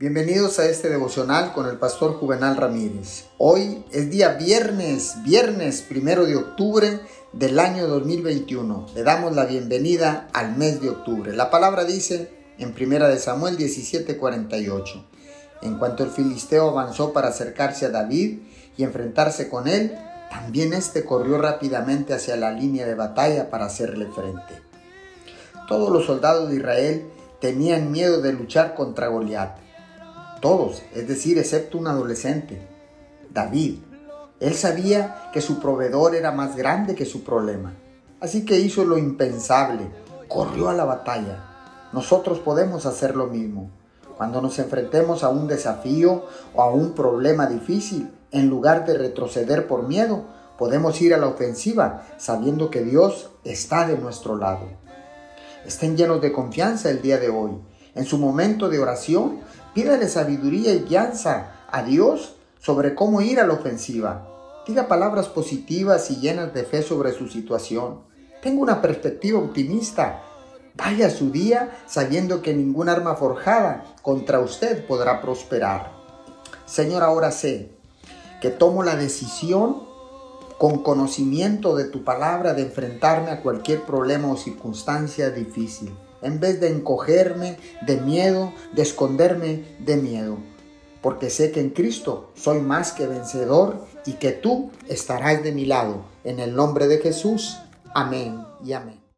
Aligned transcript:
Bienvenidos 0.00 0.58
a 0.58 0.64
este 0.64 0.88
devocional 0.88 1.52
con 1.52 1.68
el 1.68 1.76
pastor 1.76 2.14
Juvenal 2.14 2.56
Ramírez. 2.56 3.26
Hoy 3.36 3.84
es 3.92 4.10
día 4.10 4.30
viernes, 4.32 5.16
viernes 5.24 5.82
primero 5.82 6.24
de 6.24 6.36
octubre 6.36 7.00
del 7.34 7.58
año 7.58 7.86
2021. 7.86 8.86
Le 8.94 9.02
damos 9.02 9.36
la 9.36 9.44
bienvenida 9.44 10.26
al 10.32 10.56
mes 10.56 10.80
de 10.80 10.88
octubre. 10.88 11.34
La 11.34 11.50
palabra 11.50 11.84
dice 11.84 12.30
en 12.56 12.72
primera 12.72 13.08
de 13.08 13.18
Samuel 13.18 13.58
17:48. 13.58 15.04
En 15.60 15.76
cuanto 15.78 16.02
el 16.02 16.08
filisteo 16.08 16.70
avanzó 16.70 17.12
para 17.12 17.28
acercarse 17.28 17.84
a 17.84 17.90
David 17.90 18.38
y 18.78 18.84
enfrentarse 18.84 19.50
con 19.50 19.68
él, 19.68 19.94
también 20.30 20.72
éste 20.72 21.04
corrió 21.04 21.36
rápidamente 21.36 22.14
hacia 22.14 22.36
la 22.36 22.52
línea 22.52 22.86
de 22.86 22.94
batalla 22.94 23.50
para 23.50 23.66
hacerle 23.66 24.06
frente. 24.06 24.62
Todos 25.68 25.90
los 25.90 26.06
soldados 26.06 26.48
de 26.48 26.56
Israel 26.56 27.04
tenían 27.38 27.90
miedo 27.90 28.22
de 28.22 28.32
luchar 28.32 28.74
contra 28.74 29.08
Goliat 29.08 29.68
todos, 30.40 30.82
es 30.94 31.06
decir, 31.06 31.38
excepto 31.38 31.78
un 31.78 31.86
adolescente, 31.86 32.60
David. 33.32 33.78
Él 34.40 34.54
sabía 34.54 35.30
que 35.32 35.40
su 35.40 35.60
proveedor 35.60 36.14
era 36.14 36.32
más 36.32 36.56
grande 36.56 36.94
que 36.94 37.04
su 37.04 37.22
problema. 37.22 37.74
Así 38.20 38.44
que 38.44 38.58
hizo 38.58 38.84
lo 38.84 38.98
impensable, 38.98 39.90
corrió 40.28 40.68
a 40.68 40.74
la 40.74 40.84
batalla. 40.84 41.88
Nosotros 41.92 42.38
podemos 42.38 42.86
hacer 42.86 43.16
lo 43.16 43.26
mismo. 43.26 43.70
Cuando 44.16 44.40
nos 44.40 44.58
enfrentemos 44.58 45.24
a 45.24 45.28
un 45.28 45.46
desafío 45.46 46.26
o 46.54 46.62
a 46.62 46.70
un 46.70 46.92
problema 46.92 47.46
difícil, 47.46 48.10
en 48.30 48.48
lugar 48.48 48.86
de 48.86 48.96
retroceder 48.96 49.66
por 49.66 49.88
miedo, 49.88 50.24
podemos 50.58 51.00
ir 51.00 51.14
a 51.14 51.18
la 51.18 51.26
ofensiva 51.26 52.02
sabiendo 52.18 52.70
que 52.70 52.82
Dios 52.82 53.30
está 53.44 53.88
de 53.88 53.96
nuestro 53.96 54.36
lado. 54.36 54.68
Estén 55.64 55.96
llenos 55.96 56.20
de 56.20 56.32
confianza 56.32 56.90
el 56.90 57.02
día 57.02 57.18
de 57.18 57.30
hoy. 57.30 57.52
En 57.94 58.04
su 58.04 58.18
momento 58.18 58.68
de 58.68 58.78
oración, 58.78 59.40
Pídale 59.74 60.08
sabiduría 60.08 60.72
y 60.74 60.80
guianza 60.80 61.52
a 61.70 61.84
Dios 61.84 62.34
sobre 62.58 62.96
cómo 62.96 63.20
ir 63.20 63.38
a 63.38 63.46
la 63.46 63.54
ofensiva. 63.54 64.26
Diga 64.66 64.88
palabras 64.88 65.28
positivas 65.28 66.10
y 66.10 66.16
llenas 66.16 66.52
de 66.52 66.64
fe 66.64 66.82
sobre 66.82 67.12
su 67.12 67.28
situación. 67.28 68.00
Tenga 68.42 68.62
una 68.62 68.82
perspectiva 68.82 69.38
optimista. 69.38 70.22
Vaya 70.74 71.08
su 71.08 71.30
día 71.30 71.78
sabiendo 71.86 72.42
que 72.42 72.52
ningún 72.52 72.88
arma 72.88 73.14
forjada 73.14 73.84
contra 74.02 74.40
usted 74.40 74.84
podrá 74.86 75.20
prosperar. 75.20 75.92
Señor, 76.66 77.04
ahora 77.04 77.30
sé 77.30 77.70
que 78.40 78.50
tomo 78.50 78.82
la 78.82 78.96
decisión 78.96 79.84
con 80.58 80.82
conocimiento 80.82 81.76
de 81.76 81.84
tu 81.84 82.02
palabra 82.02 82.54
de 82.54 82.62
enfrentarme 82.62 83.30
a 83.30 83.40
cualquier 83.40 83.82
problema 83.82 84.32
o 84.32 84.36
circunstancia 84.36 85.30
difícil 85.30 85.92
en 86.22 86.40
vez 86.40 86.60
de 86.60 86.68
encogerme 86.68 87.56
de 87.86 87.96
miedo, 87.96 88.52
de 88.72 88.82
esconderme 88.82 89.64
de 89.78 89.96
miedo. 89.96 90.38
Porque 91.02 91.30
sé 91.30 91.50
que 91.50 91.60
en 91.60 91.70
Cristo 91.70 92.30
soy 92.34 92.60
más 92.60 92.92
que 92.92 93.06
vencedor 93.06 93.86
y 94.04 94.14
que 94.14 94.32
tú 94.32 94.70
estarás 94.88 95.42
de 95.42 95.52
mi 95.52 95.64
lado. 95.64 96.04
En 96.24 96.40
el 96.40 96.54
nombre 96.54 96.88
de 96.88 96.98
Jesús. 96.98 97.58
Amén 97.94 98.44
y 98.62 98.72
amén. 98.72 99.09